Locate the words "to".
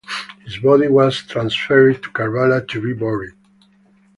2.01-2.09, 2.69-2.81